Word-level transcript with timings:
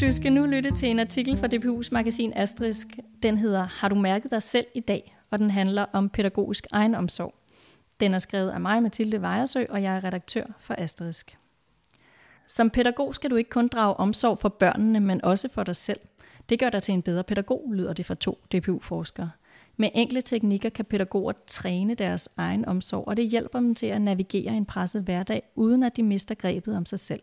Du 0.00 0.12
skal 0.12 0.32
nu 0.32 0.46
lytte 0.46 0.70
til 0.70 0.88
en 0.88 0.98
artikel 0.98 1.38
fra 1.38 1.46
DPU's 1.46 1.88
magasin 1.92 2.32
Asterisk. 2.36 2.86
Den 3.22 3.38
hedder 3.38 3.62
Har 3.62 3.88
du 3.88 3.94
mærket 3.94 4.30
dig 4.30 4.42
selv 4.42 4.66
i 4.74 4.80
dag? 4.80 5.16
Og 5.30 5.38
den 5.38 5.50
handler 5.50 5.86
om 5.92 6.08
pædagogisk 6.08 6.66
egenomsorg. 6.72 7.34
Den 8.00 8.14
er 8.14 8.18
skrevet 8.18 8.50
af 8.50 8.60
mig, 8.60 8.82
Mathilde 8.82 9.22
Vejersø, 9.22 9.64
og 9.68 9.82
jeg 9.82 9.96
er 9.96 10.04
redaktør 10.04 10.44
for 10.60 10.74
Asterisk. 10.78 11.38
Som 12.46 12.70
pædagog 12.70 13.14
skal 13.14 13.30
du 13.30 13.36
ikke 13.36 13.50
kun 13.50 13.68
drage 13.68 13.94
omsorg 13.94 14.38
for 14.38 14.48
børnene, 14.48 15.00
men 15.00 15.24
også 15.24 15.48
for 15.48 15.62
dig 15.62 15.76
selv. 15.76 16.00
Det 16.48 16.58
gør 16.58 16.70
dig 16.70 16.82
til 16.82 16.94
en 16.94 17.02
bedre 17.02 17.24
pædagog, 17.24 17.72
lyder 17.74 17.92
det 17.92 18.06
fra 18.06 18.14
to 18.14 18.38
DPU-forskere. 18.52 19.30
Med 19.76 19.90
enkle 19.94 20.22
teknikker 20.22 20.68
kan 20.68 20.84
pædagoger 20.84 21.32
træne 21.46 21.94
deres 21.94 22.28
egen 22.36 22.64
omsorg, 22.64 23.08
og 23.08 23.16
det 23.16 23.28
hjælper 23.28 23.60
dem 23.60 23.74
til 23.74 23.86
at 23.86 24.02
navigere 24.02 24.56
en 24.56 24.66
presset 24.66 25.02
hverdag, 25.02 25.42
uden 25.54 25.82
at 25.82 25.96
de 25.96 26.02
mister 26.02 26.34
grebet 26.34 26.76
om 26.76 26.86
sig 26.86 26.98
selv. 26.98 27.22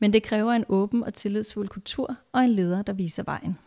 Men 0.00 0.12
det 0.12 0.22
kræver 0.22 0.52
en 0.52 0.64
åben 0.68 1.04
og 1.04 1.14
tillidsfuld 1.14 1.68
kultur 1.68 2.16
og 2.32 2.44
en 2.44 2.50
leder, 2.50 2.82
der 2.82 2.92
viser 2.92 3.22
vejen. 3.22 3.58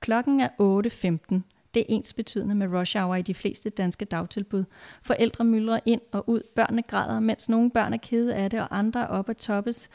Klokken 0.00 0.40
er 0.40 0.48
8.15. 0.48 1.40
Det 1.74 1.80
er 1.80 1.86
ens 1.88 2.14
betydende 2.14 2.54
med 2.54 2.78
rush 2.78 2.98
hour 2.98 3.14
i 3.14 3.22
de 3.22 3.34
fleste 3.34 3.70
danske 3.70 4.04
dagtilbud. 4.04 4.64
Forældre 5.02 5.44
myldrer 5.44 5.80
ind 5.86 6.00
og 6.12 6.28
ud, 6.28 6.40
børnene 6.56 6.82
græder, 6.82 7.20
mens 7.20 7.48
nogle 7.48 7.70
børn 7.70 7.92
er 7.92 7.96
kede 7.96 8.34
af 8.34 8.50
det, 8.50 8.60
og 8.60 8.78
andre 8.78 9.00
er 9.00 9.06
oppe 9.06 9.30
at 9.30 9.36
toppes. 9.36 9.90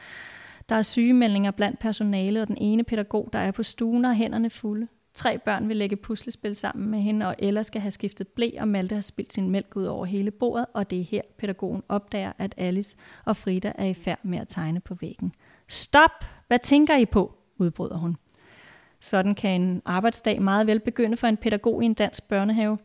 Der 0.70 0.76
er 0.76 0.82
sygemeldinger 0.82 1.52
blandt 1.52 1.80
personalet, 1.80 2.42
og 2.42 2.48
den 2.48 2.58
ene 2.58 2.84
pædagog, 2.84 3.30
der 3.34 3.40
er 3.40 3.52
på 3.52 3.64
stuen, 3.64 4.04
har 4.04 4.14
hænderne 4.14 4.50
fulde. 4.50 4.88
Tre 5.14 5.38
børn 5.38 5.68
vil 5.68 5.78
lægge 5.78 5.96
puslespil 5.96 6.56
sammen 6.56 6.92
med 6.92 7.00
hende, 7.00 7.28
og 7.28 7.36
Ella 7.40 7.64
skal 7.64 7.82
have 7.82 7.92
skiftet 7.92 8.28
blæ, 8.28 8.50
og 8.60 8.68
Malte 8.68 8.96
har 8.96 9.02
spildt 9.02 9.34
sin 9.34 9.50
mælk 9.50 9.76
ud 9.76 9.86
over 9.86 10.06
hele 10.06 10.32
bordet, 10.32 10.66
og 10.74 10.90
det 10.90 11.00
er 11.00 11.04
her, 11.04 11.22
pædagogen 11.38 11.84
opdager, 11.90 12.32
at 12.38 12.54
Alice 12.58 12.98
og 13.26 13.38
Frida 13.38 13.72
er 13.76 13.86
i 13.86 13.94
færd 13.94 14.20
med 14.24 14.40
at 14.40 14.48
tegne 14.48 14.80
på 14.80 14.96
væggen. 14.96 15.34
Stop! 15.68 16.26
Hvad 16.48 16.60
tænker 16.60 16.96
I 16.96 17.06
på? 17.06 17.38
udbryder 17.58 17.98
hun. 17.98 18.18
Sådan 19.00 19.36
kan 19.36 19.62
en 19.62 19.82
arbejdsdag 19.86 20.42
meget 20.42 20.68
vel 20.68 20.80
begynde 20.80 21.18
for 21.18 21.28
en 21.28 21.38
pædagog 21.38 21.84
i 21.84 21.86
en 21.86 21.94
dansk 21.94 22.28
børnehave. 22.28 22.78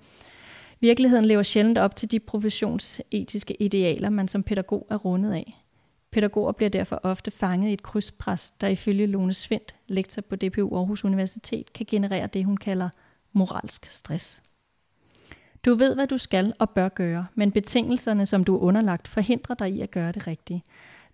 Virkeligheden 0.80 1.24
lever 1.24 1.42
sjældent 1.42 1.78
op 1.78 1.96
til 1.96 2.10
de 2.10 2.20
professionsetiske 2.20 3.62
idealer, 3.62 4.10
man 4.10 4.28
som 4.28 4.42
pædagog 4.42 4.86
er 4.90 4.96
rundet 4.96 5.32
af. 5.32 5.64
Pædagoger 6.10 6.52
bliver 6.52 6.70
derfor 6.70 7.00
ofte 7.02 7.30
fanget 7.30 7.70
i 7.70 7.72
et 7.72 7.82
krydspres, 7.82 8.50
der 8.50 8.68
ifølge 8.68 9.06
Lone 9.06 9.34
Svendt, 9.34 9.74
lektor 9.86 10.22
på 10.22 10.36
DPU 10.36 10.76
Aarhus 10.76 11.04
Universitet, 11.04 11.72
kan 11.72 11.86
generere 11.88 12.26
det, 12.26 12.44
hun 12.44 12.56
kalder 12.56 12.88
moralsk 13.32 13.86
stress. 13.86 14.42
Du 15.64 15.74
ved, 15.74 15.94
hvad 15.94 16.06
du 16.06 16.18
skal 16.18 16.52
og 16.58 16.70
bør 16.70 16.88
gøre, 16.88 17.26
men 17.34 17.52
betingelserne, 17.52 18.26
som 18.26 18.44
du 18.44 18.56
er 18.56 18.60
underlagt, 18.60 19.08
forhindrer 19.08 19.54
dig 19.54 19.70
i 19.72 19.80
at 19.80 19.90
gøre 19.90 20.12
det 20.12 20.26
rigtige. 20.26 20.62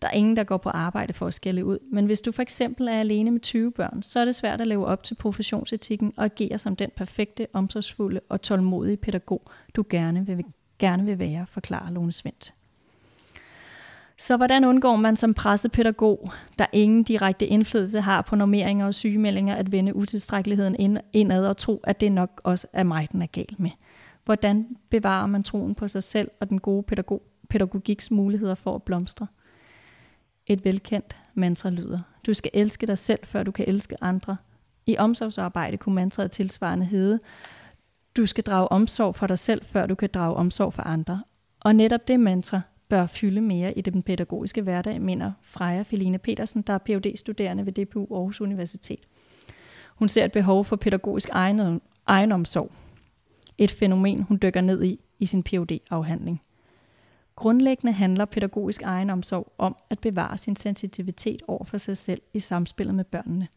Der 0.05 0.11
er 0.11 0.15
ingen, 0.15 0.37
der 0.37 0.45
går 0.45 0.57
på 0.57 0.69
arbejde 0.69 1.13
for 1.13 1.27
at 1.27 1.35
skælde 1.35 1.65
ud, 1.65 1.79
men 1.93 2.07
hvis 2.07 2.21
du 2.21 2.33
for 2.33 2.43
eksempel 2.43 2.89
er 2.89 2.93
alene 2.93 3.31
med 3.31 3.41
20 3.41 3.73
børn, 3.73 4.03
så 4.03 4.21
er 4.21 4.25
det 4.25 4.35
svært 4.35 4.61
at 4.61 4.67
leve 4.67 4.87
op 4.87 5.03
til 5.03 5.15
professionsetikken 5.15 6.13
og 6.17 6.25
agere 6.25 6.59
som 6.59 6.77
den 6.77 6.91
perfekte, 6.97 7.47
omsorgsfulde 7.53 8.21
og 8.29 8.43
tålmodige 8.43 8.97
pædagog, 8.97 9.43
du 9.77 9.85
gerne 9.91 10.27
vil, 10.27 10.45
gerne 10.79 11.05
vil 11.05 11.19
være, 11.19 11.47
forklarer 11.47 11.91
Lone 11.91 12.13
Svendt. 12.13 12.55
Så 14.19 14.37
hvordan 14.37 14.65
undgår 14.65 14.97
man 14.97 15.17
som 15.17 15.35
presset 15.35 15.73
pædagog, 15.73 16.33
der 16.59 16.67
ingen 16.73 17.03
direkte 17.03 17.47
indflydelse 17.47 18.01
har 18.01 18.23
på 18.23 18.37
normeringer 18.37 18.87
og 18.87 18.95
sygemeldinger, 18.95 19.55
at 19.55 19.73
vende 19.73 19.97
utilstrækkeligheden 19.97 21.01
indad 21.13 21.47
og 21.47 21.57
tro, 21.57 21.81
at 21.85 22.01
det 22.01 22.13
nok 22.13 22.41
også 22.45 22.67
er 22.73 22.83
mig, 22.83 23.09
den 23.13 23.23
er 23.23 23.27
gal 23.27 23.55
med? 23.59 23.71
Hvordan 24.25 24.77
bevarer 24.91 25.27
man 25.27 25.43
troen 25.43 25.75
på 25.75 25.89
sig 25.89 26.03
selv 26.03 26.31
og 26.41 26.49
den 26.49 26.61
gode 26.61 26.83
pædagog, 26.83 27.23
pædagogiks 27.49 28.11
muligheder 28.11 28.55
for 28.55 28.75
at 28.75 28.83
blomstre? 28.83 29.27
Et 30.47 30.65
velkendt 30.65 31.17
mantra 31.35 31.71
lyder, 31.71 31.99
du 32.27 32.35
skal 32.35 32.51
elske 32.55 32.87
dig 32.87 32.99
selv, 32.99 33.21
før 33.25 33.43
du 33.43 33.51
kan 33.51 33.65
elske 33.69 33.97
andre. 34.01 34.37
I 34.87 34.97
omsorgsarbejde 34.99 35.77
kunne 35.77 35.95
mantraet 35.95 36.31
tilsvarende 36.31 36.87
hedde, 36.87 37.21
du 38.17 38.27
skal 38.27 38.45
drage 38.45 38.69
omsorg 38.69 39.17
for 39.17 39.27
dig 39.27 39.39
selv, 39.39 39.65
før 39.65 39.87
du 39.87 39.95
kan 39.95 40.09
drage 40.15 40.37
omsorg 40.37 40.75
for 40.75 40.83
andre. 40.83 41.23
Og 41.61 41.75
netop 41.75 42.09
det 42.09 42.21
mantra 42.21 42.61
bør 42.89 43.07
fylde 43.07 43.41
mere 43.41 43.79
i 43.79 43.81
den 43.81 44.03
pædagogiske 44.03 44.63
hverdag, 44.63 45.01
mener 45.01 45.33
Freja 45.43 45.83
Feline 45.83 46.19
Petersen, 46.19 46.63
der 46.63 46.73
er 46.73 46.79
phd 46.79 47.17
studerende 47.17 47.67
ved 47.67 47.73
DPU 47.73 48.15
Aarhus 48.15 48.41
Universitet. 48.41 49.01
Hun 49.95 50.09
ser 50.09 50.25
et 50.25 50.33
behov 50.33 50.65
for 50.65 50.77
pædagogisk 50.77 51.29
egen, 51.33 51.81
egenomsorg. 52.07 52.73
Et 53.59 53.71
fænomen, 53.71 54.23
hun 54.23 54.39
dykker 54.43 54.61
ned 54.61 54.83
i 54.83 55.01
i 55.19 55.27
sin 55.27 55.43
phd 55.43 55.79
afhandling 55.91 56.44
Grundlæggende 57.37 57.93
handler 57.93 58.25
pædagogisk 58.25 58.83
egenomsorg 58.83 59.53
om 59.59 59.77
at 59.91 59.99
bevare 59.99 60.39
sin 60.39 60.57
sensitivitet 60.57 61.43
over 61.49 61.65
for 61.65 61.79
sig 61.79 61.97
selv 61.97 62.23
i 62.35 62.41
samspillet 62.41 62.95
med 62.95 63.05
børnene. 63.05 63.49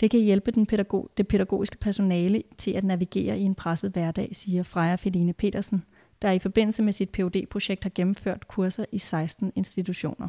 Det 0.00 0.10
kan 0.10 0.20
hjælpe 0.20 0.50
den 0.50 0.66
pædagog, 0.66 1.10
det 1.16 1.28
pædagogiske 1.28 1.78
personale 1.78 2.42
til 2.56 2.70
at 2.70 2.84
navigere 2.84 3.38
i 3.38 3.42
en 3.42 3.54
presset 3.54 3.92
hverdag, 3.92 4.30
siger 4.32 4.62
Freja 4.62 4.94
Feline 4.94 5.32
Petersen, 5.32 5.84
der 6.22 6.30
i 6.30 6.38
forbindelse 6.38 6.82
med 6.82 6.92
sit 6.92 7.10
phd 7.10 7.46
projekt 7.50 7.82
har 7.82 7.90
gennemført 7.94 8.48
kurser 8.48 8.84
i 8.92 8.98
16 8.98 9.52
institutioner. 9.54 10.28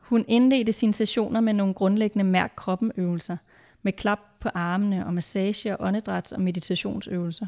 Hun 0.00 0.24
indledte 0.28 0.72
sine 0.72 0.94
sessioner 0.94 1.40
med 1.40 1.52
nogle 1.52 1.74
grundlæggende 1.74 2.24
mærk 2.24 2.52
kroppen 2.56 2.92
øvelser, 2.96 3.36
med 3.82 3.92
klap 3.92 4.20
på 4.40 4.48
armene 4.54 5.06
og 5.06 5.14
massage 5.14 5.76
og 5.76 5.88
åndedræts- 5.88 6.34
og 6.34 6.40
meditationsøvelser. 6.40 7.46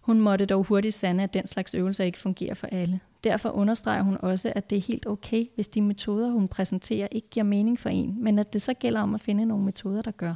Hun 0.00 0.20
måtte 0.20 0.46
dog 0.46 0.64
hurtigt 0.64 0.94
sande, 0.94 1.24
at 1.24 1.34
den 1.34 1.46
slags 1.46 1.74
øvelser 1.74 2.04
ikke 2.04 2.18
fungerer 2.18 2.54
for 2.54 2.66
alle. 2.66 3.00
Derfor 3.24 3.50
understreger 3.50 4.02
hun 4.02 4.16
også, 4.20 4.52
at 4.56 4.70
det 4.70 4.78
er 4.78 4.82
helt 4.82 5.06
okay, 5.06 5.46
hvis 5.54 5.68
de 5.68 5.80
metoder, 5.80 6.30
hun 6.30 6.48
præsenterer, 6.48 7.08
ikke 7.12 7.28
giver 7.30 7.44
mening 7.44 7.80
for 7.80 7.88
en, 7.88 8.16
men 8.24 8.38
at 8.38 8.52
det 8.52 8.62
så 8.62 8.74
gælder 8.74 9.00
om 9.00 9.14
at 9.14 9.20
finde 9.20 9.46
nogle 9.46 9.64
metoder, 9.64 10.02
der 10.02 10.10
gør. 10.10 10.34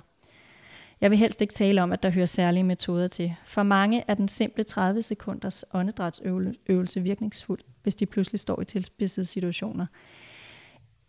Jeg 1.01 1.11
vil 1.11 1.19
helst 1.19 1.41
ikke 1.41 1.55
tale 1.55 1.83
om, 1.83 1.93
at 1.93 2.03
der 2.03 2.11
hører 2.11 2.27
særlige 2.27 2.65
metoder 2.65 3.09
til. 3.09 3.35
For 3.45 3.63
mange 3.63 4.05
er 4.09 4.15
den 4.15 4.29
simple 4.29 4.65
30 4.65 5.03
sekunders 5.03 5.65
åndedrætsøvelse 5.73 7.01
virkningsfuld, 7.01 7.61
hvis 7.83 7.95
de 7.95 8.07
pludselig 8.07 8.41
står 8.41 8.61
i 8.61 8.65
tilspidsede 8.65 9.27
situationer. 9.27 9.87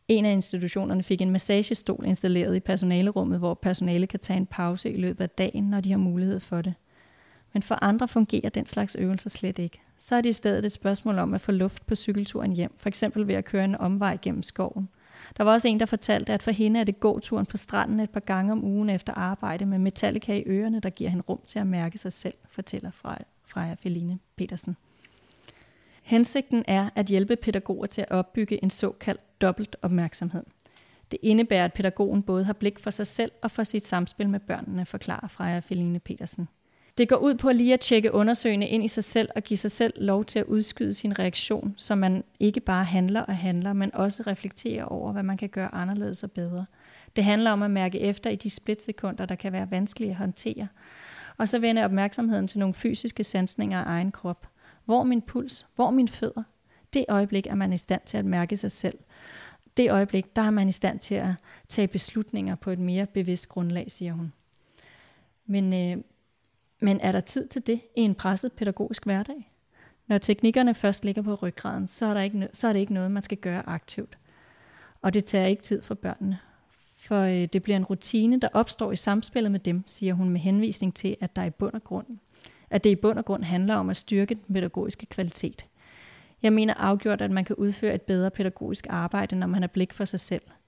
En 0.08 0.26
af 0.26 0.32
institutionerne 0.32 1.04
fik 1.04 1.22
en 1.22 1.32
massagestol 1.32 2.04
installeret 2.08 2.56
i 2.56 2.60
personalerummet, 2.60 3.40
hvor 3.40 3.54
personale 3.54 4.08
kan 4.08 4.20
tage 4.20 4.38
en 4.38 4.46
pause 4.46 4.92
i 4.92 4.98
løbet 4.98 5.24
af 5.24 5.30
dagen, 5.30 5.64
når 5.64 5.82
de 5.82 5.92
har 5.92 5.98
mulighed 5.98 6.40
for 6.40 6.62
det. 6.62 6.74
Men 7.54 7.64
for 7.64 7.84
andre 7.84 8.08
fungerer 8.08 8.50
den 8.50 8.66
slags 8.66 8.96
øvelser 8.96 9.30
slet 9.30 9.60
ikke. 9.60 9.82
Så 9.98 10.16
er 10.16 10.22
det 10.22 10.30
i 10.30 10.34
stedet 10.34 10.66
et 10.66 10.72
spørgsmål 10.72 11.20
om 11.20 11.34
at 11.34 11.42
få 11.42 11.52
luft 11.52 11.86
på 11.86 11.96
cykelturen 11.96 12.52
hjem, 12.52 12.74
for 12.78 12.90
eksempel 12.90 13.28
ved 13.28 13.36
at 13.36 13.46
køre 13.46 13.66
en 13.66 13.76
omvej 13.76 14.18
gennem 14.22 14.44
skoven. 14.44 14.90
Der 15.38 15.44
var 15.44 15.52
også 15.52 15.68
en, 15.68 15.80
der 15.80 15.86
fortalte, 15.86 16.34
at 16.34 16.44
for 16.44 16.52
hende 16.52 16.80
er 16.80 16.84
det 16.84 17.00
gåturen 17.00 17.46
på 17.46 17.58
stranden 17.58 18.00
et 18.00 18.10
par 18.10 18.20
gange 18.20 18.52
om 18.52 18.64
ugen 18.64 18.90
efter 18.90 19.14
arbejde 19.14 19.66
med 19.66 19.80
Metallica 19.80 20.34
i 20.34 20.44
ørerne, 20.48 20.80
der 20.80 20.90
giver 20.90 21.10
hende 21.10 21.24
rum 21.30 21.40
til 21.48 21.60
at 21.60 21.68
mærke 21.68 21.98
sig 21.98 22.14
selv, 22.14 22.34
fortæller 22.50 22.92
Freja 23.46 23.76
Feline 23.80 24.20
Petersen. 24.36 24.78
Hensigten 26.04 26.64
er 26.68 26.90
at 26.96 27.06
hjælpe 27.06 27.36
pædagoger 27.36 27.86
til 27.86 28.02
at 28.02 28.12
opbygge 28.12 28.64
en 28.64 28.70
såkaldt 28.70 29.42
dobbelt 29.42 29.76
opmærksomhed. 29.82 30.44
Det 31.12 31.20
indebærer, 31.22 31.66
at 31.66 31.74
pædagogen 31.74 32.24
både 32.24 32.44
har 32.44 32.54
blik 32.54 32.80
for 32.80 32.90
sig 32.90 33.08
selv 33.08 33.32
og 33.42 33.52
for 33.52 33.64
sit 33.64 33.86
samspil 33.86 34.30
med 34.30 34.40
børnene, 34.40 34.86
forklarer 34.86 35.28
Freja 35.28 35.60
Feline 35.60 36.00
Petersen. 36.00 36.48
Det 37.00 37.10
går 37.10 37.16
ud 37.16 37.36
på 37.36 37.52
lige 37.52 37.74
at 37.74 37.80
tjekke 37.80 38.14
undersøgende 38.14 38.68
ind 38.68 38.84
i 38.84 38.88
sig 38.88 39.04
selv 39.04 39.30
og 39.36 39.44
give 39.44 39.58
sig 39.58 39.72
selv 39.72 39.94
lov 39.98 40.26
til 40.26 40.40
at 40.40 40.46
udskyde 40.46 40.94
sin 40.94 41.20
reaktion, 41.20 41.76
så 41.78 41.96
man 41.96 42.24
ikke 42.40 42.60
bare 42.60 42.84
handler 42.84 43.22
og 43.22 43.38
handler, 43.38 43.74
men 43.74 43.96
også 43.96 44.24
reflekterer 44.28 44.84
over, 44.84 45.12
hvad 45.12 45.24
man 45.24 45.38
kan 45.38 45.50
gøre 45.50 45.76
anderledes 45.76 46.24
og 46.24 46.32
bedre. 46.32 46.66
Det 47.16 47.24
handler 47.24 47.52
om 47.52 47.64
at 47.64 47.72
mærke 47.72 48.00
efter 48.00 48.30
i 48.30 48.36
de 48.36 48.50
splitsekunder, 48.50 49.26
der 49.26 49.36
kan 49.36 49.52
være 49.52 49.72
vanskelige 49.72 50.12
at 50.12 50.16
håndtere. 50.16 50.68
Og 51.38 51.50
så 51.50 51.60
vende 51.60 51.86
opmærksomheden 51.86 52.48
til 52.48 52.60
nogle 52.60 52.74
fysiske 52.74 53.24
sansninger 53.24 53.80
af 53.80 53.90
egen 53.90 54.12
krop. 54.12 54.48
Hvor 54.86 55.04
min 55.04 55.22
puls? 55.22 55.68
Hvor 55.76 55.92
min 55.92 56.08
fødder? 56.08 56.44
Det 56.94 57.06
øjeblik 57.08 57.48
er 57.48 57.56
man 57.56 57.74
i 57.74 57.78
stand 57.78 58.02
til 58.06 58.18
at 58.18 58.26
mærke 58.26 58.58
sig 58.58 58.72
selv. 58.72 58.98
Det 59.78 59.92
øjeblik, 59.92 60.36
der 60.36 60.42
er 60.42 60.52
man 60.52 60.68
i 60.68 60.72
stand 60.72 61.00
til 61.00 61.16
at 61.16 61.32
tage 61.68 61.88
beslutninger 61.88 62.56
på 62.56 62.72
et 62.72 62.80
mere 62.80 63.06
bevidst 63.06 63.50
grundlag, 63.50 63.92
siger 63.92 64.14
hun. 64.14 64.34
Men 65.46 65.74
øh, 65.74 66.04
men 66.80 67.00
er 67.00 67.12
der 67.12 67.20
tid 67.20 67.48
til 67.48 67.68
det 67.68 67.82
i 67.96 68.02
en 68.02 68.16
presset 68.16 68.52
pædagogisk 68.52 69.06
hverdag? 69.06 69.52
Når 70.08 70.18
teknikkerne 70.18 70.74
først 70.74 71.06
ligger 71.06 71.22
på 71.22 71.36
ryggraden, 71.36 71.88
så 71.88 72.06
er, 72.06 72.14
der 72.14 72.22
ikke, 72.22 72.48
så 72.54 72.68
er 72.68 72.74
det 72.74 72.80
ikke 72.80 72.94
noget, 72.94 73.12
man 73.12 73.24
skal 73.24 73.38
gøre 73.38 73.70
aktivt. 73.70 74.18
Og 75.02 75.14
det 75.14 75.26
tager 75.26 75.46
ikke 75.46 75.62
tid 75.62 75.82
for 75.82 75.96
børnene. 75.96 76.40
For 77.00 77.22
øh, 77.22 77.48
det 77.54 77.64
bliver 77.64 77.78
en 77.78 77.86
rutine, 77.86 78.40
der 78.40 78.48
opstår 78.54 78.92
i 78.92 78.96
samspillet 78.96 79.52
med 79.52 79.60
dem, 79.60 79.84
siger 79.88 80.14
hun 80.14 80.30
med 80.30 80.40
henvisning 80.40 80.96
til, 80.96 81.18
at 81.22 81.36
der 81.36 81.44
i 81.44 81.50
bund 81.50 81.74
og 81.74 81.84
grund, 81.84 82.06
at 82.70 82.84
det 82.84 82.90
i 82.90 82.96
bund 82.96 83.20
og 83.20 83.26
grund 83.26 83.44
handler 83.44 83.76
om 83.76 83.90
at 83.90 83.98
styrke 83.98 84.36
den 84.36 84.54
pædagogiske 84.54 85.06
kvalitet. 85.06 85.66
Jeg 86.44 86.54
mener 86.54 86.74
afgjort, 86.74 87.22
at 87.22 87.32
man 87.32 87.46
kan 87.46 87.56
udføre 87.56 87.96
et 87.96 88.02
bedre 88.02 88.32
pædagogisk 88.32 88.88
arbejde, 88.90 89.36
når 89.36 89.48
man 89.48 89.62
har 89.62 89.68
blik 89.68 89.94
for 89.94 90.06
sig 90.06 90.20
selv– 90.20 90.44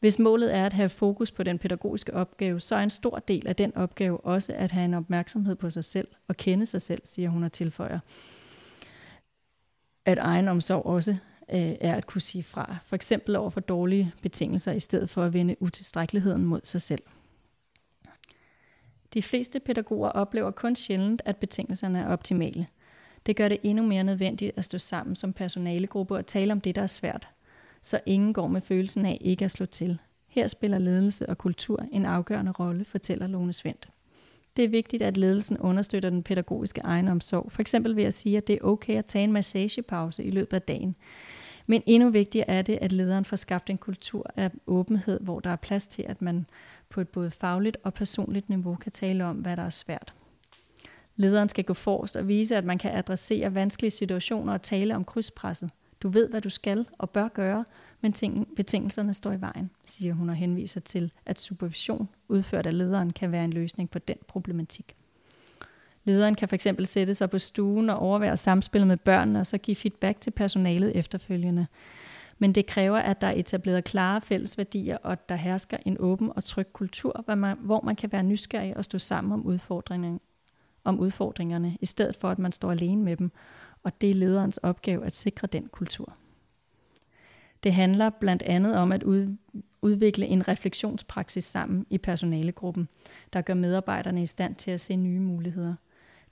hvis 0.00 0.18
målet 0.18 0.54
er 0.54 0.64
at 0.64 0.72
have 0.72 0.88
fokus 0.88 1.32
på 1.32 1.42
den 1.42 1.58
pædagogiske 1.58 2.14
opgave, 2.14 2.60
så 2.60 2.74
er 2.74 2.82
en 2.82 2.90
stor 2.90 3.18
del 3.18 3.46
af 3.46 3.56
den 3.56 3.76
opgave 3.76 4.20
også 4.20 4.52
at 4.52 4.70
have 4.70 4.84
en 4.84 4.94
opmærksomhed 4.94 5.54
på 5.54 5.70
sig 5.70 5.84
selv 5.84 6.08
og 6.28 6.36
kende 6.36 6.66
sig 6.66 6.82
selv, 6.82 7.02
siger 7.04 7.28
hun 7.28 7.44
og 7.44 7.52
tilføjer. 7.52 7.98
At 10.04 10.18
egen 10.18 10.48
omsorg 10.48 10.86
også 10.86 11.16
øh, 11.50 11.74
er 11.80 11.94
at 11.94 12.06
kunne 12.06 12.20
sige 12.20 12.42
fra. 12.42 12.76
For 12.84 12.96
eksempel 12.96 13.36
over 13.36 13.50
for 13.50 13.60
dårlige 13.60 14.12
betingelser, 14.22 14.72
i 14.72 14.80
stedet 14.80 15.10
for 15.10 15.22
at 15.22 15.32
vende 15.32 15.56
utilstrækkeligheden 15.60 16.44
mod 16.44 16.60
sig 16.64 16.82
selv. 16.82 17.02
De 19.14 19.22
fleste 19.22 19.60
pædagoger 19.60 20.08
oplever 20.08 20.50
kun 20.50 20.76
sjældent, 20.76 21.22
at 21.24 21.36
betingelserne 21.36 21.98
er 21.98 22.06
optimale. 22.06 22.66
Det 23.26 23.36
gør 23.36 23.48
det 23.48 23.58
endnu 23.62 23.86
mere 23.86 24.04
nødvendigt 24.04 24.52
at 24.56 24.64
stå 24.64 24.78
sammen 24.78 25.16
som 25.16 25.32
personalegruppe 25.32 26.14
og 26.14 26.26
tale 26.26 26.52
om 26.52 26.60
det, 26.60 26.74
der 26.74 26.82
er 26.82 26.86
svært, 26.86 27.28
så 27.84 28.00
ingen 28.06 28.32
går 28.32 28.48
med 28.48 28.60
følelsen 28.60 29.06
af 29.06 29.18
ikke 29.20 29.44
at 29.44 29.50
slå 29.50 29.66
til. 29.66 29.98
Her 30.26 30.46
spiller 30.46 30.78
ledelse 30.78 31.28
og 31.28 31.38
kultur 31.38 31.84
en 31.92 32.06
afgørende 32.06 32.52
rolle, 32.52 32.84
fortæller 32.84 33.26
Lone 33.26 33.52
Svendt. 33.52 33.88
Det 34.56 34.64
er 34.64 34.68
vigtigt, 34.68 35.02
at 35.02 35.16
ledelsen 35.16 35.58
understøtter 35.58 36.10
den 36.10 36.22
pædagogiske 36.22 36.80
egenomsorg, 36.80 37.52
for 37.52 37.60
eksempel 37.60 37.96
ved 37.96 38.04
at 38.04 38.14
sige, 38.14 38.36
at 38.36 38.46
det 38.46 38.54
er 38.54 38.64
okay 38.64 38.94
at 38.94 39.06
tage 39.06 39.24
en 39.24 39.32
massagepause 39.32 40.24
i 40.24 40.30
løbet 40.30 40.56
af 40.56 40.62
dagen. 40.62 40.96
Men 41.66 41.82
endnu 41.86 42.10
vigtigere 42.10 42.50
er 42.50 42.62
det, 42.62 42.78
at 42.80 42.92
lederen 42.92 43.24
får 43.24 43.36
skabt 43.36 43.70
en 43.70 43.78
kultur 43.78 44.30
af 44.36 44.50
åbenhed, 44.66 45.20
hvor 45.20 45.40
der 45.40 45.50
er 45.50 45.56
plads 45.56 45.86
til, 45.86 46.04
at 46.08 46.22
man 46.22 46.46
på 46.88 47.00
et 47.00 47.08
både 47.08 47.30
fagligt 47.30 47.76
og 47.82 47.94
personligt 47.94 48.48
niveau 48.48 48.74
kan 48.74 48.92
tale 48.92 49.24
om, 49.24 49.36
hvad 49.36 49.56
der 49.56 49.62
er 49.62 49.70
svært. 49.70 50.14
Lederen 51.16 51.48
skal 51.48 51.64
gå 51.64 51.74
forrest 51.74 52.16
og 52.16 52.28
vise, 52.28 52.56
at 52.56 52.64
man 52.64 52.78
kan 52.78 52.96
adressere 52.96 53.54
vanskelige 53.54 53.90
situationer 53.90 54.52
og 54.52 54.62
tale 54.62 54.96
om 54.96 55.04
krydspresset. 55.04 55.70
Du 56.02 56.08
ved, 56.08 56.28
hvad 56.28 56.40
du 56.40 56.50
skal 56.50 56.86
og 56.98 57.10
bør 57.10 57.28
gøre, 57.28 57.64
men 58.00 58.12
ting, 58.12 58.48
betingelserne 58.56 59.14
står 59.14 59.32
i 59.32 59.40
vejen, 59.40 59.70
siger 59.84 60.14
hun 60.14 60.28
og 60.28 60.34
henviser 60.34 60.80
til, 60.80 61.12
at 61.26 61.40
supervision 61.40 62.08
udført 62.28 62.66
af 62.66 62.78
lederen 62.78 63.12
kan 63.12 63.32
være 63.32 63.44
en 63.44 63.52
løsning 63.52 63.90
på 63.90 63.98
den 63.98 64.16
problematik. 64.28 64.96
Lederen 66.04 66.34
kan 66.34 66.48
fx 66.48 66.66
sætte 66.84 67.14
sig 67.14 67.30
på 67.30 67.38
stuen 67.38 67.90
og 67.90 67.98
overvære 67.98 68.36
samspillet 68.36 68.88
med 68.88 68.96
børnene, 68.96 69.40
og 69.40 69.46
så 69.46 69.58
give 69.58 69.76
feedback 69.76 70.20
til 70.20 70.30
personalet 70.30 70.96
efterfølgende. 70.96 71.66
Men 72.38 72.52
det 72.52 72.66
kræver, 72.66 72.98
at 72.98 73.20
der 73.20 73.26
er 73.26 73.34
etableret 73.36 73.84
klare 73.84 74.20
fælles 74.20 74.58
værdier, 74.58 74.96
og 74.96 75.12
at 75.12 75.28
der 75.28 75.36
hersker 75.36 75.76
en 75.84 75.96
åben 76.00 76.32
og 76.36 76.44
tryg 76.44 76.72
kultur, 76.72 77.22
hvor 77.24 77.34
man, 77.34 77.56
hvor 77.60 77.80
man 77.80 77.96
kan 77.96 78.12
være 78.12 78.22
nysgerrig 78.22 78.76
og 78.76 78.84
stå 78.84 78.98
sammen 78.98 79.32
om 79.32 79.46
udfordringerne, 79.46 80.20
om 80.84 81.00
udfordringerne, 81.00 81.76
i 81.80 81.86
stedet 81.86 82.16
for 82.16 82.30
at 82.30 82.38
man 82.38 82.52
står 82.52 82.70
alene 82.70 83.02
med 83.02 83.16
dem. 83.16 83.32
Og 83.84 84.00
det 84.00 84.10
er 84.10 84.14
lederens 84.14 84.58
opgave 84.58 85.04
at 85.04 85.14
sikre 85.14 85.46
den 85.46 85.68
kultur. 85.72 86.16
Det 87.62 87.72
handler 87.72 88.10
blandt 88.10 88.42
andet 88.42 88.76
om 88.76 88.92
at 88.92 89.02
udvikle 89.82 90.26
en 90.26 90.48
refleksionspraksis 90.48 91.44
sammen 91.44 91.86
i 91.90 91.98
personalegruppen, 91.98 92.88
der 93.32 93.40
gør 93.40 93.54
medarbejderne 93.54 94.22
i 94.22 94.26
stand 94.26 94.54
til 94.54 94.70
at 94.70 94.80
se 94.80 94.96
nye 94.96 95.20
muligheder. 95.20 95.74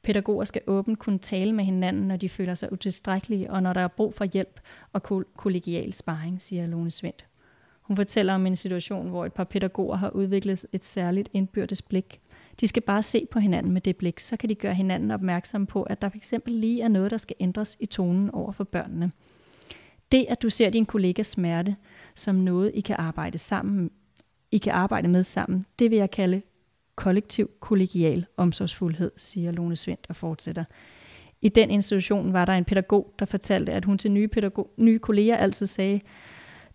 Pædagoger 0.03 0.45
skal 0.45 0.63
åbent 0.67 0.99
kunne 0.99 1.19
tale 1.19 1.53
med 1.53 1.65
hinanden, 1.65 2.09
når 2.09 2.17
de 2.17 2.29
føler 2.29 2.55
sig 2.55 2.73
utilstrækkelige, 2.73 3.51
og 3.51 3.63
når 3.63 3.73
der 3.73 3.81
er 3.81 3.89
brug 3.89 4.15
for 4.15 4.25
hjælp 4.25 4.61
og 4.93 5.03
kollegial 5.37 5.93
sparring, 5.93 6.43
siger 6.43 6.67
Lone 6.67 6.91
Svendt. 6.91 7.27
Hun 7.83 7.97
fortæller 7.97 8.35
om 8.35 8.47
en 8.47 8.57
situation, 8.57 9.09
hvor 9.09 9.27
et 9.27 9.33
par 9.33 9.45
pædagoger 9.45 9.97
har 9.97 10.11
udviklet 10.11 10.67
et 10.73 10.85
særligt 10.85 11.29
indbyrdes 11.33 11.83
blik. 11.83 12.21
De 12.61 12.67
skal 12.67 12.83
bare 12.83 13.03
se 13.03 13.27
på 13.31 13.39
hinanden 13.39 13.73
med 13.73 13.81
det 13.81 13.97
blik, 13.97 14.21
så 14.21 14.37
kan 14.37 14.49
de 14.49 14.55
gøre 14.55 14.75
hinanden 14.75 15.11
opmærksom 15.11 15.67
på, 15.67 15.83
at 15.83 16.03
der 16.03 16.09
fx 16.09 16.33
lige 16.47 16.83
er 16.83 16.89
noget, 16.89 17.11
der 17.11 17.17
skal 17.17 17.37
ændres 17.41 17.77
i 17.81 17.87
tonen 17.87 18.31
over 18.31 18.53
for 18.53 18.65
børnene. 18.65 19.11
Det, 20.13 20.27
at 20.29 20.43
du 20.43 20.51
ser 20.51 20.71
din 20.71 20.87
kollegas 20.87 21.27
smerte 21.27 21.77
som 22.15 22.35
noget, 22.35 22.71
I 22.75 22.81
kan 22.81 22.97
arbejde 22.99 23.39
sammen, 23.39 23.91
I 24.51 24.59
kan 24.59 24.73
arbejde 24.73 25.09
med 25.09 25.23
sammen, 25.23 25.67
det 25.79 25.91
vil 25.91 25.99
jeg 25.99 26.11
kalde 26.11 26.43
kollektiv 26.95 27.51
kollegial 27.61 28.27
omsorgsfuldhed, 28.37 29.11
siger 29.17 29.53
Lone 29.53 29.77
Svendt 29.77 30.07
og 30.09 30.17
fortsætter. 30.17 30.65
I 31.43 31.49
den 31.49 31.71
institution 31.71 32.33
var 32.33 32.45
der 32.45 32.53
en 32.53 32.65
pædagog, 32.65 33.15
der 33.19 33.27
fortalte, 33.27 33.73
at 33.73 33.85
hun 33.85 33.99
til 33.99 34.11
nye, 34.11 34.29
pædagog, 34.29 34.71
nye 34.77 34.99
kolleger 34.99 35.37
altid 35.37 35.67
sagde, 35.67 36.01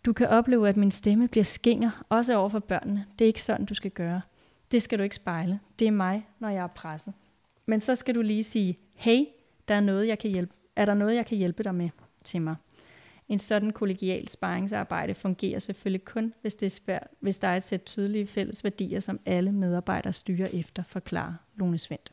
du 0.06 0.14
kan 0.14 0.28
opleve, 0.28 0.70
at 0.70 0.78
min 0.78 0.92
stemme 0.92 1.28
bliver 1.28 1.44
skinger, 1.44 2.06
også 2.10 2.36
over 2.38 2.50
for 2.50 2.60
børnene. 2.60 3.06
Det 3.20 3.26
er 3.26 3.28
ikke 3.28 3.44
sådan, 3.44 3.66
du 3.66 3.74
skal 3.74 3.92
gøre. 3.92 4.22
Det 4.72 4.82
skal 4.82 5.00
du 5.00 5.04
ikke 5.04 5.16
spejle. 5.16 5.60
Det 5.80 5.88
er 5.88 5.92
mig, 5.92 6.28
når 6.40 6.50
jeg 6.50 6.64
er 6.64 6.68
presset. 6.68 7.14
Men 7.66 7.82
så 7.82 7.96
skal 7.96 8.16
du 8.16 8.22
lige 8.22 8.44
sige, 8.44 8.78
hey, 8.96 9.26
der 9.68 9.76
er, 9.76 9.80
noget, 9.80 10.08
jeg 10.08 10.20
kan 10.20 10.32
hjælpe, 10.32 10.54
er 10.76 10.86
der 10.86 10.94
noget, 10.94 11.16
jeg 11.16 11.26
kan 11.26 11.38
hjælpe 11.38 11.64
dig 11.64 11.76
med 11.76 11.90
til 12.24 12.42
mig? 12.42 12.56
En 13.30 13.40
sådan 13.40 13.72
kollegial 13.72 14.28
sparringsarbejde 14.28 15.14
fungerer 15.14 15.60
selvfølgelig 15.60 16.06
kun, 16.06 16.34
hvis, 16.42 16.56
det 16.56 16.66
er 16.66 16.70
svært, 16.70 17.08
hvis 17.20 17.40
der 17.40 17.48
er 17.48 17.58
et 17.58 17.64
sæt 17.64 17.84
tydelige 17.84 18.28
fælles 18.28 18.64
værdier, 18.64 19.00
som 19.00 19.20
alle 19.26 19.52
medarbejdere 19.52 20.14
styrer 20.14 20.48
efter, 20.54 20.84
forklarer 20.84 21.34
Lone 21.56 21.78
Svendt. 21.78 22.12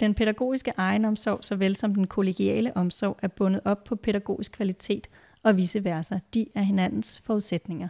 Den 0.00 0.14
pædagogiske 0.14 0.72
egenomsorg, 0.76 1.44
såvel 1.44 1.76
som 1.76 1.94
den 1.94 2.06
kollegiale 2.06 2.76
omsorg, 2.76 3.18
er 3.22 3.28
bundet 3.28 3.60
op 3.64 3.84
på 3.84 3.96
pædagogisk 3.96 4.52
kvalitet 4.52 5.08
og 5.42 5.56
vice 5.56 5.84
versa. 5.84 6.18
De 6.34 6.46
er 6.54 6.62
hinandens 6.62 7.20
forudsætninger. 7.20 7.88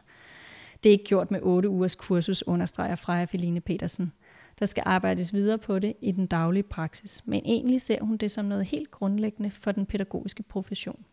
Det 0.85 0.91
er 0.91 0.93
ikke 0.93 1.05
gjort 1.05 1.31
med 1.31 1.41
otte 1.43 1.69
ugers 1.69 1.95
kursus, 1.95 2.43
understreger 2.47 2.95
Freja 2.95 3.25
Feline 3.25 3.61
Petersen. 3.61 4.13
Der 4.59 4.67
skal 4.67 4.83
arbejdes 4.87 5.33
videre 5.33 5.59
på 5.59 5.79
det 5.79 5.95
i 6.01 6.13
den 6.13 6.27
daglige 6.27 6.63
praksis, 6.63 7.23
men 7.27 7.43
egentlig 7.45 7.81
ser 7.81 8.03
hun 8.03 8.17
det 8.17 8.31
som 8.31 8.45
noget 8.45 8.65
helt 8.65 8.91
grundlæggende 8.91 9.51
for 9.51 9.73
den 9.73 9.87
pædagogiske 9.87 10.43
profession. 10.43 11.05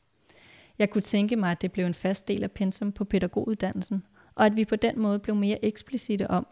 Jeg 0.80 0.90
kunne 0.90 1.02
tænke 1.02 1.36
mig, 1.36 1.52
at 1.52 1.62
det 1.62 1.72
blev 1.72 1.86
en 1.86 1.94
fast 1.94 2.28
del 2.28 2.44
af 2.44 2.52
pensum 2.52 2.92
på 2.92 3.04
pædagoguddannelsen, 3.04 4.04
og 4.36 4.46
at 4.46 4.56
vi 4.56 4.66
på 4.66 4.76
den 4.76 5.00
måde 5.00 5.20
blev 5.20 5.36
mere 5.36 5.66
eksplicite 5.66 6.30
om, 6.30 6.48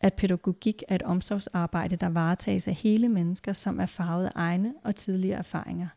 at 0.00 0.14
pædagogik 0.14 0.82
er 0.88 0.94
et 0.94 1.02
omsorgsarbejde, 1.02 1.96
der 1.96 2.08
varetages 2.08 2.68
af 2.68 2.74
hele 2.74 3.08
mennesker, 3.08 3.52
som 3.52 3.80
er 3.80 3.86
farvet 3.86 4.26
af 4.26 4.32
egne 4.34 4.74
og 4.84 4.96
tidligere 4.96 5.38
erfaringer. 5.38 5.88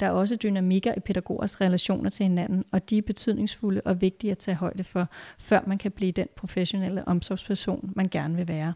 Der 0.00 0.06
er 0.06 0.10
også 0.10 0.36
dynamikker 0.36 0.94
i 0.96 1.00
pædagogers 1.00 1.60
relationer 1.60 2.10
til 2.10 2.22
hinanden, 2.22 2.64
og 2.72 2.90
de 2.90 2.98
er 2.98 3.02
betydningsfulde 3.02 3.80
og 3.84 4.00
vigtige 4.00 4.30
at 4.30 4.38
tage 4.38 4.54
højde 4.54 4.84
for, 4.84 5.08
før 5.38 5.60
man 5.66 5.78
kan 5.78 5.90
blive 5.90 6.12
den 6.12 6.28
professionelle 6.36 7.08
omsorgsperson, 7.08 7.92
man 7.96 8.08
gerne 8.08 8.36
vil 8.36 8.48
være. 8.48 8.74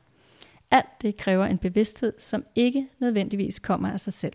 Alt 0.71 1.03
det 1.03 1.17
kræver 1.17 1.47
en 1.47 1.59
bevidsthed, 1.59 2.13
som 2.19 2.45
ikke 2.55 2.89
nødvendigvis 2.99 3.59
kommer 3.59 3.93
af 3.93 4.01
sig 4.01 4.13
selv. 4.13 4.33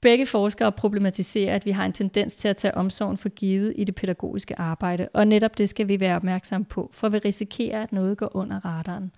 Begge 0.00 0.26
forskere 0.26 0.72
problematiserer, 0.72 1.54
at 1.54 1.66
vi 1.66 1.70
har 1.70 1.86
en 1.86 1.92
tendens 1.92 2.36
til 2.36 2.48
at 2.48 2.56
tage 2.56 2.74
omsorgen 2.74 3.16
for 3.16 3.28
givet 3.28 3.72
i 3.76 3.84
det 3.84 3.94
pædagogiske 3.94 4.60
arbejde, 4.60 5.08
og 5.12 5.26
netop 5.26 5.58
det 5.58 5.68
skal 5.68 5.88
vi 5.88 6.00
være 6.00 6.16
opmærksom 6.16 6.64
på, 6.64 6.90
for 6.92 7.08
vi 7.08 7.18
risikerer, 7.18 7.82
at 7.82 7.92
noget 7.92 8.18
går 8.18 8.36
under 8.36 8.64
radaren. 8.64 9.12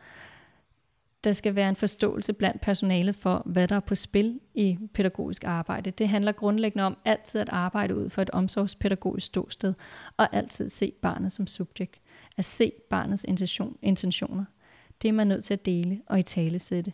Der 1.24 1.32
skal 1.32 1.54
være 1.54 1.68
en 1.68 1.76
forståelse 1.76 2.32
blandt 2.32 2.60
personalet 2.60 3.16
for, 3.16 3.42
hvad 3.46 3.68
der 3.68 3.76
er 3.76 3.80
på 3.80 3.94
spil 3.94 4.40
i 4.54 4.78
pædagogisk 4.94 5.44
arbejde. 5.44 5.90
Det 5.90 6.08
handler 6.08 6.32
grundlæggende 6.32 6.84
om 6.84 6.96
altid 7.04 7.40
at 7.40 7.48
arbejde 7.48 7.96
ud 7.96 8.10
for 8.10 8.22
et 8.22 8.30
omsorgspædagogisk 8.30 9.26
ståsted, 9.26 9.74
og 10.16 10.36
altid 10.36 10.68
se 10.68 10.92
barnet 11.02 11.32
som 11.32 11.46
subjekt. 11.46 12.00
At 12.36 12.44
se 12.44 12.72
barnets 12.90 13.24
intention, 13.24 13.76
intentioner. 13.82 14.44
Det 15.02 15.08
er 15.08 15.12
man 15.12 15.26
nødt 15.26 15.44
til 15.44 15.54
at 15.54 15.66
dele 15.66 16.02
og 16.06 16.18
i 16.18 16.22
tale 16.22 16.58
sætte. 16.58 16.92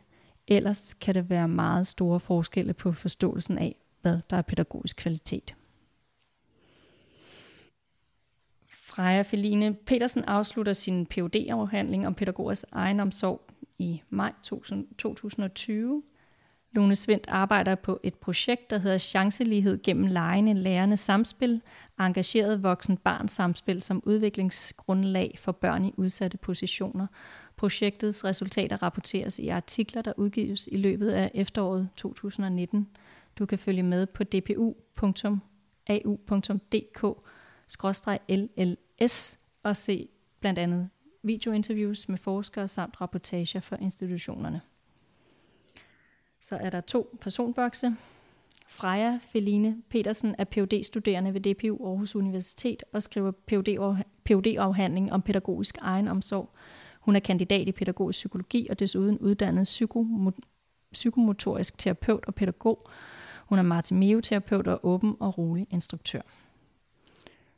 Ellers 0.49 0.95
kan 0.95 1.14
der 1.14 1.23
være 1.23 1.49
meget 1.49 1.87
store 1.87 2.21
forskelle 2.21 2.75
på 2.75 2.93
forståelsen 2.93 3.59
af, 3.59 3.76
hvad 4.02 4.21
der 4.31 4.37
er 4.37 4.43
pædagogisk 4.43 4.97
kvalitet. 4.97 5.54
Freja 8.69 9.23
Feline 9.23 9.75
Petersen 9.75 10.25
afslutter 10.25 10.73
sin 10.73 11.07
phd 11.07 11.37
afhandling 11.50 12.07
om 12.07 12.14
pædagogers 12.14 12.64
egenomsorg 12.73 13.40
i 13.78 14.02
maj 14.11 14.33
2020. 14.99 16.02
Lone 16.73 16.97
Svendt 16.97 17.26
arbejder 17.28 17.75
på 17.75 18.00
et 18.02 18.14
projekt, 18.14 18.71
der 18.71 18.78
hedder 18.78 18.99
Chancelighed 18.99 19.83
gennem 19.83 20.07
lejende 20.07 20.54
lærende 20.54 20.97
samspil, 20.97 21.61
engageret 22.00 22.62
voksen-barn 22.62 23.28
samspil 23.28 23.83
som 23.83 24.02
udviklingsgrundlag 24.07 25.35
for 25.38 25.52
børn 25.52 25.85
i 25.85 25.93
udsatte 25.97 26.38
positioner. 26.38 27.07
Projektets 27.57 28.25
resultater 28.25 28.83
rapporteres 28.83 29.38
i 29.38 29.49
artikler, 29.49 30.02
der 30.02 30.12
udgives 30.16 30.69
i 30.73 30.76
løbet 30.76 31.11
af 31.11 31.31
efteråret 31.35 31.88
2019. 31.97 32.88
Du 33.38 33.47
kan 33.47 33.59
følge 33.59 33.83
med 33.83 34.07
på 34.07 34.25
dpu.au.dk-lls 34.25 34.59
og 39.62 39.76
se 39.76 40.09
blandt 40.40 40.59
andet 40.59 40.88
videointerviews 41.25 42.09
med 42.09 42.19
forskere 42.19 42.69
samt 42.69 43.00
rapportager 43.00 43.61
for 43.61 43.76
institutionerne. 43.76 44.61
Så 46.40 46.57
er 46.57 46.71
der 46.71 46.81
to 46.81 47.19
personbokse. 47.21 47.97
Freja 48.69 49.19
Feline 49.23 49.83
Petersen 49.88 50.35
er 50.38 50.45
phd 50.45 50.85
studerende 50.85 51.35
ved 51.35 51.40
DPU 51.40 51.87
Aarhus 51.87 52.16
Universitet 52.16 52.85
og 52.93 53.02
skriver 53.02 53.31
phd 54.26 54.47
afhandling 54.59 55.12
om 55.12 55.23
pædagogisk 55.23 55.76
egenomsorg. 55.81 56.50
Hun 57.00 57.16
er 57.16 57.21
kandidat 57.21 57.69
i 57.69 57.73
pædagogisk 57.73 58.16
psykologi 58.16 58.66
og 58.71 58.78
desuden 58.78 59.19
uddannet 59.19 59.69
psykomotorisk 60.93 61.78
terapeut 61.78 62.25
og 62.26 62.35
pædagog, 62.35 62.88
hun 63.47 63.59
er 63.59 63.62
Martimeo-terapeut 63.62 64.66
og 64.66 64.81
åben 64.83 65.16
og 65.21 65.38
rolig 65.38 65.66
instruktør. 65.71 66.21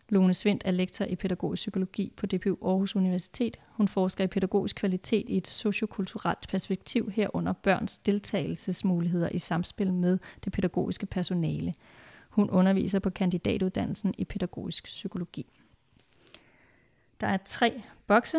Lone 0.09 0.35
Svendt 0.35 0.63
er 0.67 0.71
lektor 0.71 1.05
i 1.05 1.17
pædagogisk 1.17 1.61
psykologi 1.61 2.13
på 2.17 2.27
DPU 2.27 2.57
Aarhus 2.63 2.97
Universitet. 2.97 3.57
Hun 3.69 3.89
forsker 3.89 4.25
i 4.25 4.27
pædagogisk 4.27 4.77
kvalitet 4.77 5.29
i 5.29 5.37
et 5.37 5.49
sociokulturelt 5.49 6.49
perspektiv 6.49 7.11
herunder 7.11 7.53
børns 7.53 7.99
deltagelsesmuligheder 7.99 9.29
i 9.29 9.39
samspil 9.39 9.93
med 9.93 10.19
det 10.45 10.53
pædagogiske 10.53 11.07
personale. 11.07 11.75
Hun 12.29 12.51
underviser 12.51 12.99
på 12.99 13.11
kandidatuddannelsen 13.11 14.15
i 14.19 14.25
pædagogisk 14.25 14.85
psykologi. 14.85 15.47
Der 17.21 17.27
er 17.27 17.39
tre 17.45 17.83
bokse. 18.07 18.39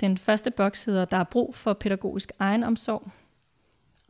Den 0.00 0.18
første 0.18 0.50
boks 0.50 0.84
hedder, 0.84 1.04
der 1.04 1.16
er 1.16 1.24
brug 1.24 1.54
for 1.54 1.72
pædagogisk 1.72 2.32
egenomsorg, 2.38 3.10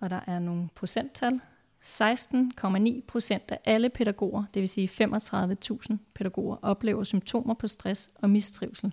og 0.01 0.11
der 0.11 0.21
er 0.27 0.39
nogle 0.39 0.69
procenttal. 0.75 1.41
16,9 1.87 3.01
procent 3.07 3.51
af 3.51 3.59
alle 3.65 3.89
pædagoger, 3.89 4.45
det 4.55 4.61
vil 4.61 4.69
sige 4.69 4.91
35.000 5.05 5.97
pædagoger, 6.15 6.57
oplever 6.63 7.05
symptomer 7.05 7.55
på 7.55 7.69
stress 7.69 8.11
og 8.23 8.31
mistrivsel, 8.31 8.93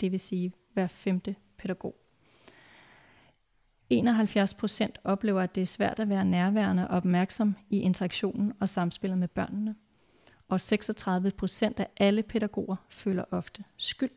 det 0.00 0.12
vil 0.12 0.20
sige 0.20 0.52
hver 0.72 0.86
femte 0.86 1.36
pædagog. 1.58 1.96
71 3.90 4.54
procent 4.54 4.98
oplever, 5.04 5.42
at 5.42 5.54
det 5.54 5.60
er 5.60 5.66
svært 5.66 6.00
at 6.00 6.08
være 6.08 6.24
nærværende 6.24 6.88
og 6.88 6.96
opmærksom 6.96 7.56
i 7.70 7.80
interaktionen 7.80 8.52
og 8.60 8.68
samspillet 8.68 9.18
med 9.18 9.28
børnene. 9.28 9.74
Og 10.48 10.60
36 10.60 11.30
procent 11.30 11.80
af 11.80 11.86
alle 11.96 12.22
pædagoger 12.22 12.76
føler 12.88 13.24
ofte 13.30 13.64
skyld. 13.76 14.10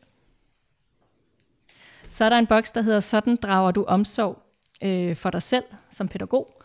Så 2.09 2.25
er 2.25 2.29
der 2.29 2.37
en 2.37 2.47
boks, 2.47 2.71
der 2.71 2.81
hedder, 2.81 2.99
sådan 2.99 3.35
drager 3.35 3.71
du 3.71 3.83
omsorg 3.83 4.43
øh, 4.81 5.15
for 5.15 5.29
dig 5.29 5.41
selv 5.41 5.65
som 5.89 6.07
pædagog. 6.07 6.61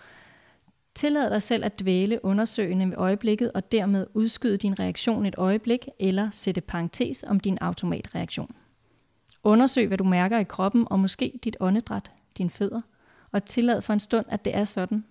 Tillad 0.94 1.30
dig 1.30 1.42
selv 1.42 1.64
at 1.64 1.80
dvæle 1.80 2.24
undersøgende 2.24 2.90
ved 2.90 2.96
øjeblikket 2.96 3.52
og 3.52 3.72
dermed 3.72 4.06
udskyde 4.14 4.56
din 4.56 4.80
reaktion 4.80 5.26
et 5.26 5.34
øjeblik 5.38 5.88
eller 5.98 6.30
sætte 6.30 6.60
parentes 6.60 7.24
om 7.26 7.40
din 7.40 7.58
automatreaktion. 7.60 8.54
Undersøg, 9.42 9.86
hvad 9.86 9.98
du 9.98 10.04
mærker 10.04 10.38
i 10.38 10.44
kroppen 10.44 10.86
og 10.90 11.00
måske 11.00 11.40
dit 11.44 11.56
åndedræt, 11.60 12.10
dine 12.38 12.50
fødder, 12.50 12.80
og 13.32 13.44
tillad 13.44 13.82
for 13.82 13.92
en 13.92 14.00
stund, 14.00 14.26
at 14.28 14.44
det 14.44 14.56
er 14.56 14.64
sådan. 14.64 15.04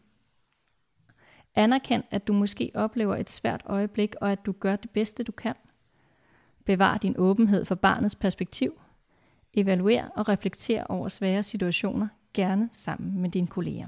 Anerkend, 1.55 2.03
at 2.12 2.27
du 2.27 2.33
måske 2.33 2.71
oplever 2.74 3.15
et 3.15 3.29
svært 3.29 3.62
øjeblik, 3.65 4.15
og 4.21 4.31
at 4.31 4.45
du 4.45 4.51
gør 4.51 4.75
det 4.75 4.89
bedste, 4.89 5.24
du 5.24 5.31
kan. 5.31 5.55
Bevar 6.65 6.98
din 6.98 7.15
åbenhed 7.17 7.65
for 7.65 7.75
barnets 7.75 8.15
perspektiv. 8.15 8.81
Evaluer 9.53 10.07
og 10.15 10.29
reflekter 10.29 10.83
over 10.83 11.07
svære 11.07 11.43
situationer, 11.43 12.07
gerne 12.33 12.69
sammen 12.74 13.21
med 13.21 13.29
dine 13.29 13.48
kolleger. 13.48 13.88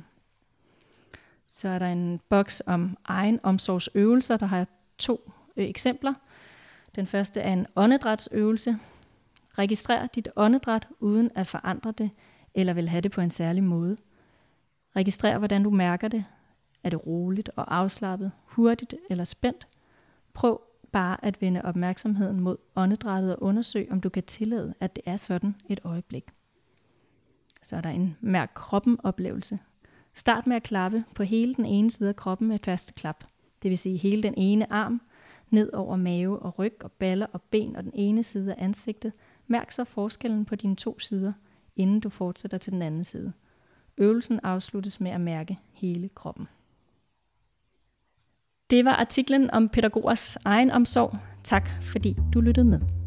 Så 1.54 1.70
er 1.70 1.80
der 1.80 1.88
en 1.88 2.20
boks 2.30 2.64
om 2.66 2.98
egen 3.06 3.40
omsorgsøvelser, 3.44 4.38
der 4.38 4.46
har 4.46 4.68
to 4.98 5.32
øh, 5.58 5.66
eksempler. 5.66 6.14
Den 6.96 7.08
første 7.08 7.40
er 7.40 7.54
en 7.54 7.68
åndedrætsøvelse. 7.76 8.78
Registrer 9.58 10.08
dit 10.08 10.30
åndedræt 10.36 10.88
uden 11.00 11.32
at 11.36 11.48
forandre 11.48 11.92
det, 11.92 12.10
eller 12.54 12.74
vil 12.74 12.90
have 12.90 13.02
det 13.02 13.12
på 13.12 13.22
en 13.22 13.30
særlig 13.30 13.64
måde. 13.64 13.98
Registrer, 14.96 15.38
hvordan 15.38 15.64
du 15.64 15.70
mærker 15.70 16.08
det. 16.08 16.26
Er 16.84 16.90
det 16.90 17.08
roligt 17.08 17.50
og 17.56 17.76
afslappet, 17.78 18.32
hurtigt 18.46 18.96
eller 19.10 19.24
spændt? 19.24 19.68
Prøv 20.34 20.62
bare 20.92 21.26
at 21.26 21.42
vende 21.42 21.62
opmærksomheden 21.62 22.40
mod 22.40 22.58
åndedrættet 22.76 23.36
og 23.36 23.44
undersøg, 23.44 23.88
om 23.92 24.02
du 24.02 24.10
kan 24.10 24.24
tillade, 24.24 24.74
at 24.80 24.96
det 24.96 25.04
er 25.06 25.18
sådan 25.18 25.56
et 25.70 25.80
øjeblik. 25.84 26.26
Så 27.64 27.76
er 27.76 27.82
der 27.82 27.90
en 27.90 28.18
mærk 28.22 28.52
kroppen 28.56 28.98
oplevelse. 29.04 29.60
Start 30.14 30.48
med 30.48 30.56
at 30.56 30.64
klappe 30.64 31.04
på 31.16 31.24
hele 31.24 31.54
den 31.54 31.66
ene 31.66 31.92
side 31.92 32.10
af 32.10 32.16
kroppen 32.16 32.48
med 32.48 32.60
faste 32.60 32.94
klap. 32.94 33.24
Det 33.64 33.70
vil 33.70 33.78
sige 33.78 33.98
hele 33.98 34.24
den 34.24 34.34
ene 34.38 34.74
arm, 34.74 35.02
ned 35.50 35.74
over 35.74 35.96
mave 35.96 36.40
og 36.40 36.60
ryg 36.60 36.78
og 36.84 36.92
baller 36.92 37.26
og 37.34 37.42
ben 37.42 37.76
og 37.76 37.84
den 37.84 37.92
ene 37.96 38.24
side 38.24 38.56
af 38.56 38.64
ansigtet. 38.64 39.14
Mærk 39.48 39.72
så 39.72 39.84
forskellen 39.84 40.46
på 40.46 40.56
dine 40.56 40.76
to 40.76 41.00
sider, 41.00 41.34
inden 41.76 42.00
du 42.00 42.10
fortsætter 42.10 42.58
til 42.58 42.74
den 42.74 42.82
anden 42.82 43.04
side. 43.04 43.34
Øvelsen 43.98 44.40
afsluttes 44.44 45.00
med 45.00 45.12
at 45.12 45.22
mærke 45.22 45.60
hele 45.74 46.10
kroppen. 46.10 46.48
Det 48.70 48.86
var 48.86 48.94
artiklen 48.94 49.52
om 49.52 49.70
pædagogers 49.70 50.36
egen 50.36 50.72
omsorg. 50.72 51.14
Tak 51.44 51.70
fordi 51.82 52.16
du 52.34 52.42
lyttede 52.42 52.66
med. 52.66 53.01